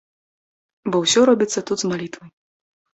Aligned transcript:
Бо 0.89 1.03
ўсё 1.05 1.19
робіцца 1.33 1.67
тут 1.71 1.77
з 1.87 1.95
малітвай. 1.95 2.29